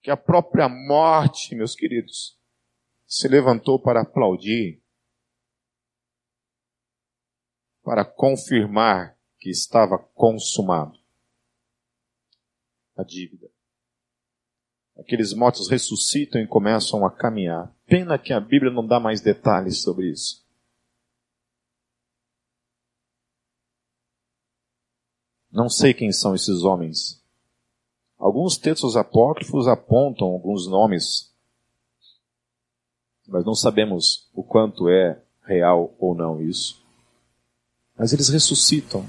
[0.00, 2.38] Que a própria morte, meus queridos,
[3.04, 4.80] se levantou para aplaudir,
[7.82, 10.96] para confirmar que estava consumado
[12.96, 13.57] a dívida.
[14.98, 17.72] Aqueles mortos ressuscitam e começam a caminhar.
[17.86, 20.44] Pena que a Bíblia não dá mais detalhes sobre isso.
[25.50, 27.22] Não sei quem são esses homens.
[28.18, 31.32] Alguns textos apócrifos apontam alguns nomes,
[33.26, 36.84] mas não sabemos o quanto é real ou não isso.
[37.96, 39.08] Mas eles ressuscitam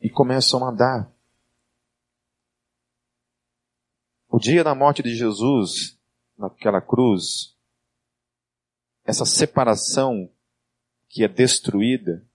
[0.00, 1.13] e começam a andar.
[4.36, 5.96] O dia da morte de Jesus,
[6.36, 7.56] naquela cruz,
[9.04, 10.28] essa separação
[11.08, 12.28] que é destruída,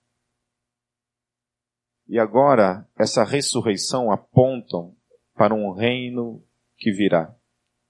[2.07, 4.95] e agora essa ressurreição apontam
[5.33, 6.41] para um reino
[6.77, 7.37] que virá,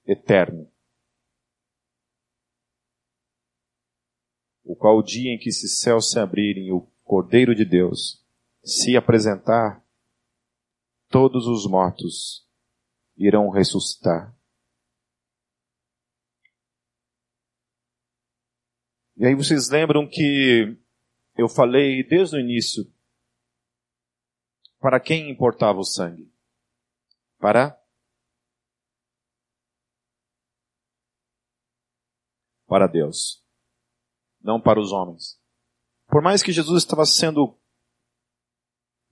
[0.04, 0.68] eterno.
[4.64, 8.20] O qual o dia em que esses céus se abrirem o Cordeiro de Deus
[8.64, 9.80] se apresentar,
[11.08, 12.49] todos os mortos
[13.20, 14.34] irão ressuscitar.
[19.14, 20.74] E aí vocês lembram que
[21.36, 22.90] eu falei desde o início
[24.78, 26.32] para quem importava o sangue?
[27.38, 27.78] Para
[32.66, 33.44] para Deus,
[34.40, 35.38] não para os homens.
[36.06, 37.58] Por mais que Jesus estava sendo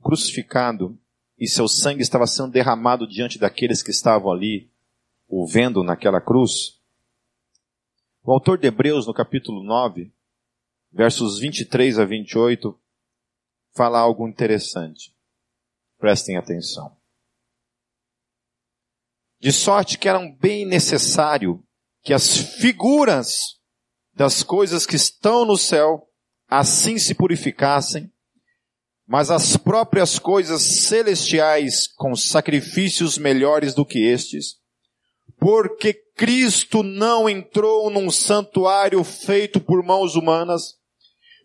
[0.01, 0.99] crucificado
[1.39, 4.71] e seu sangue estava sendo derramado diante daqueles que estavam ali,
[5.29, 6.81] o vendo naquela cruz.
[8.25, 10.13] O autor de Hebreus, no capítulo 9,
[10.91, 12.79] versos 23 a 28,
[13.75, 15.15] fala algo interessante.
[15.99, 16.97] Prestem atenção.
[19.41, 21.63] De sorte que era bem necessário
[22.03, 23.59] que as figuras
[24.13, 26.09] das coisas que estão no céu
[26.49, 28.13] assim se purificassem,
[29.09, 34.57] mas as próprias coisas celestiais com sacrifícios melhores do que estes,
[35.41, 40.75] porque Cristo não entrou num santuário feito por mãos humanas,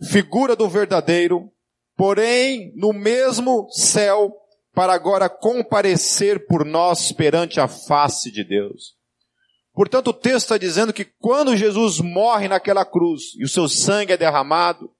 [0.09, 1.49] figura do verdadeiro,
[1.95, 4.33] porém no mesmo céu,
[4.73, 8.95] para agora comparecer por nós perante a face de Deus.
[9.73, 14.13] Portanto, o texto está dizendo que quando Jesus morre naquela cruz e o seu sangue
[14.13, 14.91] é derramado,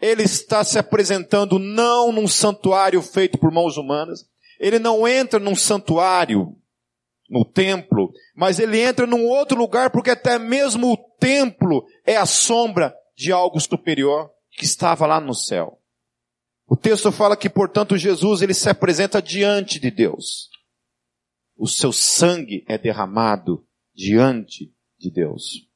[0.00, 4.26] ele está se apresentando não num santuário feito por mãos humanas,
[4.58, 6.56] ele não entra num santuário
[7.28, 12.26] no templo, mas ele entra num outro lugar porque até mesmo o templo é a
[12.26, 15.80] sombra de algo superior que estava lá no céu.
[16.68, 20.50] O texto fala que, portanto, Jesus ele se apresenta diante de Deus.
[21.56, 25.66] O seu sangue é derramado diante de Deus.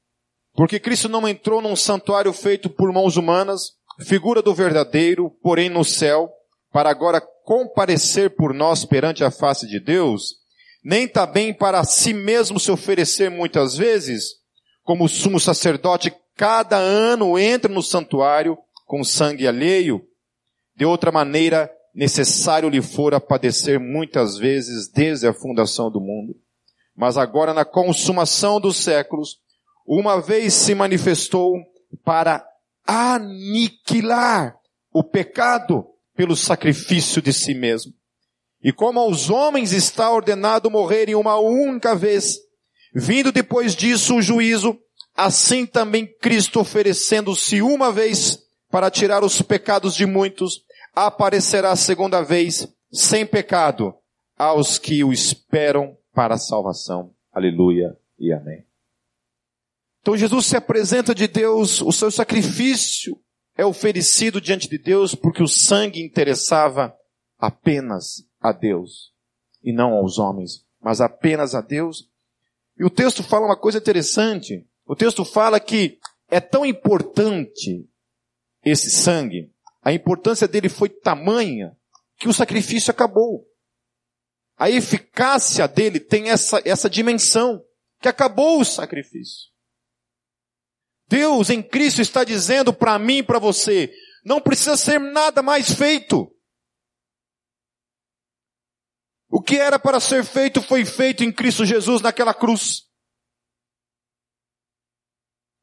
[0.52, 5.84] Porque Cristo não entrou num santuário feito por mãos humanas, figura do verdadeiro, porém no
[5.84, 6.30] céu,
[6.72, 10.36] para agora comparecer por nós perante a face de Deus,
[10.84, 14.36] nem também para si mesmo se oferecer muitas vezes,
[14.82, 20.02] como o sumo sacerdote cada ano entra no santuário com sangue alheio,
[20.74, 26.34] de outra maneira necessário lhe fora padecer muitas vezes desde a fundação do mundo.
[26.96, 29.38] Mas agora na consumação dos séculos,
[29.86, 31.56] uma vez se manifestou
[32.04, 32.46] para
[32.90, 34.56] aniquilar
[34.92, 35.86] o pecado
[36.16, 37.92] pelo sacrifício de si mesmo
[38.62, 42.38] e como aos homens está ordenado morrerem uma única vez,
[42.94, 44.78] vindo depois disso o juízo,
[45.16, 48.38] assim também Cristo oferecendo-se uma vez
[48.70, 50.62] para tirar os pecados de muitos,
[50.94, 53.94] aparecerá segunda vez sem pecado
[54.36, 57.12] aos que o esperam para a salvação.
[57.32, 58.69] Aleluia e amém.
[60.00, 63.18] Então Jesus se apresenta de Deus, o seu sacrifício
[63.56, 66.94] é oferecido diante de Deus porque o sangue interessava
[67.38, 69.12] apenas a Deus
[69.62, 72.08] e não aos homens, mas apenas a Deus.
[72.78, 74.66] E o texto fala uma coisa interessante.
[74.86, 75.98] O texto fala que
[76.30, 77.86] é tão importante
[78.64, 81.76] esse sangue, a importância dele foi tamanha
[82.18, 83.46] que o sacrifício acabou.
[84.56, 87.64] A eficácia dele tem essa, essa dimensão,
[87.98, 89.49] que acabou o sacrifício.
[91.10, 93.92] Deus em Cristo está dizendo para mim e para você,
[94.24, 96.32] não precisa ser nada mais feito.
[99.28, 102.88] O que era para ser feito foi feito em Cristo Jesus naquela cruz.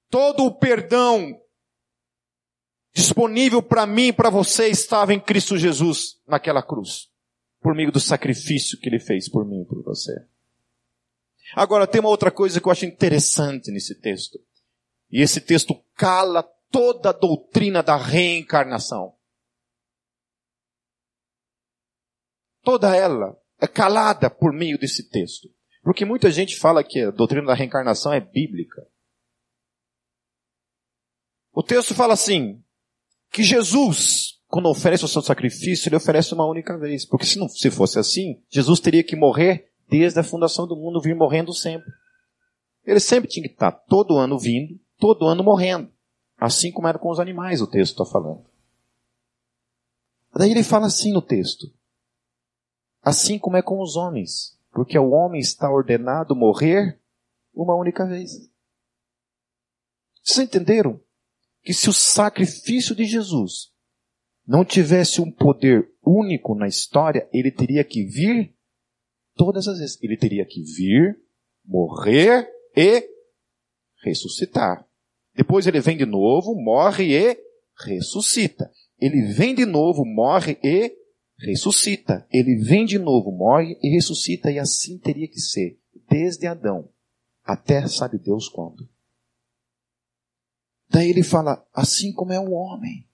[0.10, 1.42] Todo o perdão
[2.94, 7.10] disponível para mim e para você estava em Cristo Jesus naquela cruz.
[7.62, 10.14] Por meio do sacrifício que ele fez por mim e por você.
[11.56, 14.38] Agora tem uma outra coisa que eu acho interessante nesse texto.
[15.10, 19.16] E esse texto cala toda a doutrina da reencarnação.
[22.62, 25.50] Toda ela é calada por meio desse texto.
[25.82, 28.86] Porque muita gente fala que a doutrina da reencarnação é bíblica.
[31.54, 32.62] O texto fala assim,
[33.32, 37.06] que Jesus, quando oferece o seu sacrifício, ele oferece uma única vez.
[37.06, 41.02] Porque se não se fosse assim, Jesus teria que morrer desde a fundação do mundo,
[41.02, 41.90] vir morrendo sempre.
[42.86, 45.92] Ele sempre tinha que estar todo ano vindo, todo ano morrendo.
[46.38, 48.46] Assim como era com os animais, o texto está falando.
[50.36, 51.74] Daí ele fala assim no texto:
[53.02, 57.00] Assim como é com os homens, porque o homem está ordenado morrer
[57.54, 58.50] uma única vez.
[60.24, 61.00] Vocês entenderam?
[61.64, 63.74] Que se o sacrifício de Jesus
[64.46, 68.56] não tivesse um poder único na história, ele teria que vir
[69.36, 70.02] todas as vezes.
[70.02, 71.20] Ele teria que vir,
[71.66, 73.10] morrer e
[74.04, 74.87] ressuscitar.
[75.38, 77.38] Depois ele vem de novo, morre e
[77.86, 78.72] ressuscita.
[79.00, 80.92] Ele vem de novo, morre e
[81.40, 82.28] ressuscita.
[82.32, 85.80] Ele vem de novo, morre e ressuscita, e assim teria que ser,
[86.10, 86.90] desde Adão
[87.44, 88.90] até sabe Deus quando.
[90.90, 93.08] Daí ele fala, assim como é o homem.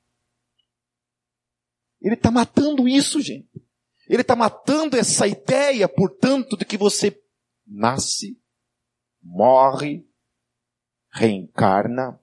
[2.02, 3.64] Ele está matando isso, gente.
[4.08, 7.22] Ele está matando essa ideia, portanto, de que você
[7.66, 8.42] nasce,
[9.22, 10.08] morre,
[11.14, 12.20] reencarna,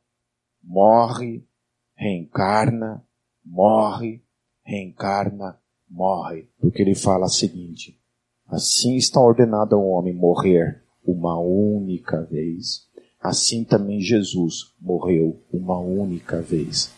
[0.62, 1.46] morre,
[1.94, 3.06] reencarna,
[3.44, 4.22] morre,
[4.64, 7.98] reencarna, morre, porque ele fala o seguinte:
[8.46, 12.88] assim está ordenado ao homem morrer uma única vez,
[13.20, 16.92] assim também Jesus morreu uma única vez.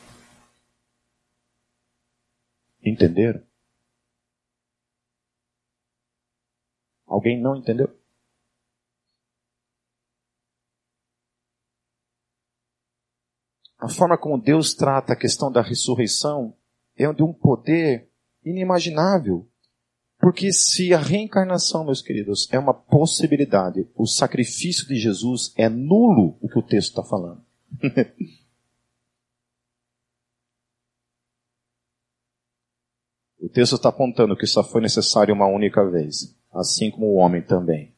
[2.83, 3.43] Entenderam?
[7.07, 8.02] Alguém não entendeu?
[13.83, 16.55] A forma como Deus trata a questão da ressurreição
[16.97, 18.09] é de um poder
[18.45, 19.45] inimaginável.
[20.21, 26.39] Porque se a reencarnação, meus queridos, é uma possibilidade, o sacrifício de Jesus é nulo
[26.41, 27.43] o que o texto está falando.
[33.41, 37.43] o texto está apontando que só foi necessário uma única vez, assim como o homem
[37.43, 37.93] também.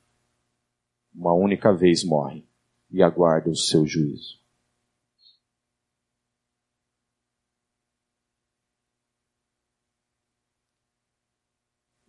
[1.15, 2.43] Uma única vez morre
[2.91, 4.43] e aguarda o seu juízo.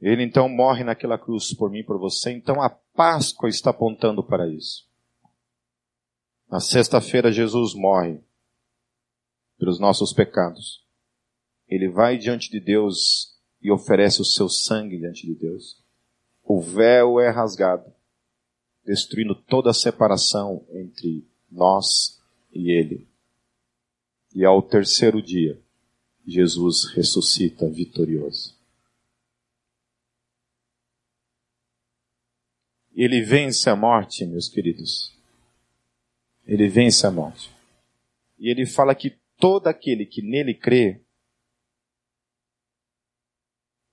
[0.06, 2.32] Ele então morre naquela cruz por mim por você.
[2.32, 4.88] Então a Páscoa está apontando para isso.
[6.48, 8.22] Na sexta-feira Jesus morre
[9.58, 10.86] pelos nossos pecados.
[11.68, 15.84] Ele vai diante de Deus e oferece o seu sangue diante de Deus.
[16.44, 17.92] O véu é rasgado,
[18.86, 22.22] destruindo toda a separação entre nós
[22.54, 23.08] e Ele.
[24.36, 25.60] E ao terceiro dia,
[26.28, 28.56] Jesus ressuscita vitorioso.
[32.96, 35.14] Ele vence a morte, meus queridos.
[36.46, 37.54] Ele vence a morte.
[38.40, 41.04] E ele fala que todo aquele que nele crê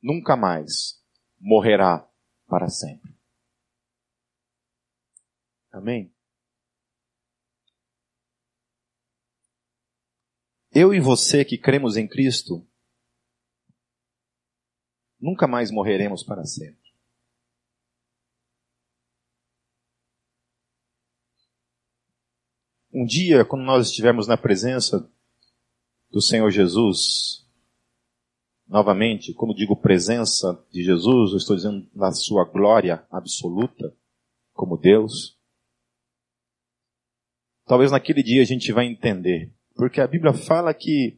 [0.00, 1.02] nunca mais
[1.40, 2.08] morrerá
[2.46, 3.12] para sempre.
[5.72, 6.14] Amém?
[10.70, 12.66] Eu e você que cremos em Cristo,
[15.20, 16.81] nunca mais morreremos para sempre.
[22.92, 25.08] Um dia, quando nós estivermos na presença
[26.10, 27.46] do Senhor Jesus,
[28.68, 33.94] novamente, quando digo presença de Jesus, eu estou dizendo na sua glória absoluta,
[34.52, 35.38] como Deus.
[37.64, 41.16] Talvez naquele dia a gente vai entender, porque a Bíblia fala que,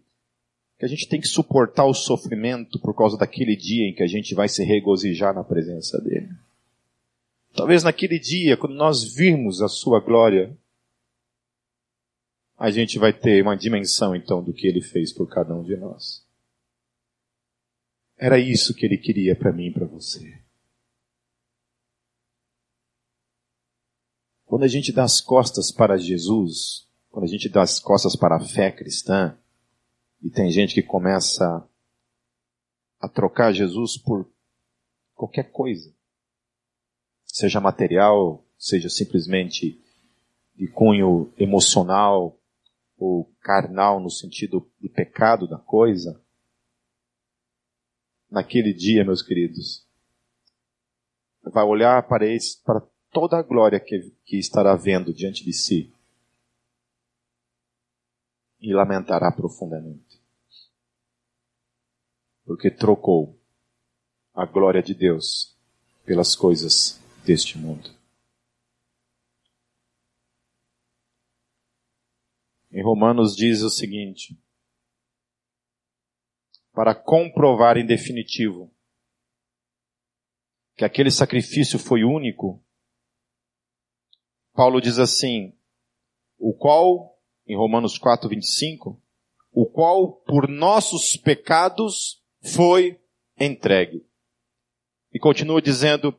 [0.79, 4.07] que a gente tem que suportar o sofrimento por causa daquele dia em que a
[4.07, 6.31] gente vai se regozijar na presença dele.
[7.53, 10.57] Talvez naquele dia, quando nós virmos a sua glória,
[12.57, 15.77] a gente vai ter uma dimensão então do que ele fez por cada um de
[15.77, 16.25] nós.
[18.17, 20.41] Era isso que ele queria para mim e para você.
[24.45, 28.37] Quando a gente dá as costas para Jesus, quando a gente dá as costas para
[28.37, 29.37] a fé cristã,
[30.23, 31.69] e tem gente que começa
[33.01, 34.31] a trocar Jesus por
[35.15, 35.93] qualquer coisa,
[37.25, 39.81] seja material, seja simplesmente
[40.55, 42.39] de cunho emocional,
[42.97, 46.21] ou carnal no sentido de pecado da coisa,
[48.31, 49.87] naquele dia, meus queridos,
[51.43, 52.81] vai olhar para, esse, para
[53.13, 55.93] toda a glória que, que estará vendo diante de si
[58.61, 60.23] e lamentará profundamente.
[62.45, 63.39] Porque trocou
[64.35, 65.55] a glória de Deus
[66.05, 67.91] pelas coisas deste mundo.
[72.75, 74.37] Em Romanos diz o seguinte:
[76.73, 78.75] para comprovar em definitivo
[80.77, 82.61] que aquele sacrifício foi único,
[84.53, 85.57] Paulo diz assim:
[86.37, 87.17] o qual,
[87.47, 89.01] em Romanos 4, 25,
[89.53, 93.01] o qual por nossos pecados foi
[93.39, 94.05] entregue.
[95.13, 96.13] E continua dizendo,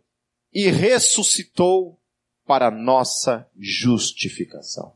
[0.54, 2.02] e ressuscitou
[2.46, 4.96] para nossa justificação.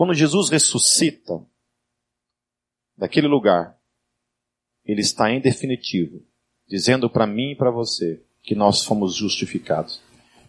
[0.00, 1.46] Quando Jesus ressuscita
[2.96, 3.78] daquele lugar,
[4.82, 6.26] ele está em definitivo,
[6.66, 10.00] dizendo para mim e para você que nós fomos justificados.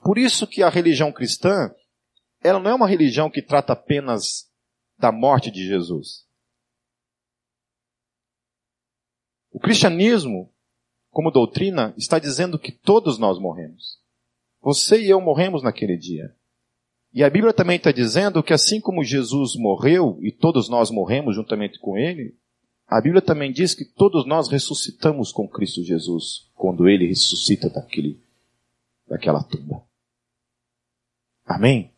[0.02, 1.70] Por isso que a religião cristã,
[2.42, 4.50] ela não é uma religião que trata apenas
[4.98, 6.26] da morte de Jesus.
[9.52, 10.50] O cristianismo,
[11.10, 14.00] como doutrina, está dizendo que todos nós morremos.
[14.62, 16.34] Você e eu morremos naquele dia.
[17.14, 21.36] E a Bíblia também está dizendo que assim como Jesus morreu e todos nós morremos
[21.36, 22.38] juntamente com ele,
[22.88, 28.22] a Bíblia também diz que todos nós ressuscitamos com Cristo Jesus quando ele ressuscita daquele,
[29.08, 29.84] daquela tumba.
[31.46, 31.94] Amém?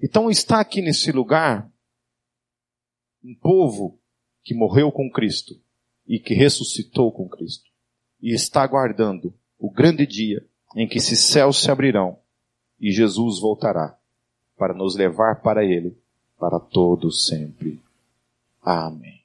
[0.00, 1.70] Então está aqui nesse lugar
[3.22, 4.00] um povo
[4.44, 5.54] que morreu com Cristo
[6.06, 7.70] e que ressuscitou com Cristo
[8.20, 10.44] e está aguardando o grande dia
[10.76, 12.21] em que esses céus se abrirão
[12.82, 13.96] e Jesus voltará
[14.58, 15.96] para nos levar para Ele
[16.36, 17.80] para todo sempre.
[18.60, 19.21] Amém.